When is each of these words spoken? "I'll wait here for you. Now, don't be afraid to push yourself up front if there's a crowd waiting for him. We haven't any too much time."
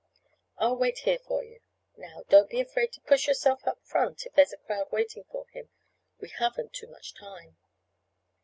"I'll 0.57 0.77
wait 0.77 0.97
here 0.97 1.19
for 1.19 1.43
you. 1.43 1.59
Now, 1.95 2.23
don't 2.27 2.49
be 2.49 2.59
afraid 2.59 2.91
to 2.93 3.01
push 3.01 3.27
yourself 3.27 3.67
up 3.67 3.77
front 3.83 4.25
if 4.25 4.33
there's 4.33 4.51
a 4.51 4.57
crowd 4.57 4.91
waiting 4.91 5.25
for 5.25 5.45
him. 5.49 5.69
We 6.19 6.29
haven't 6.29 6.59
any 6.69 6.69
too 6.69 6.87
much 6.87 7.13
time." 7.13 7.57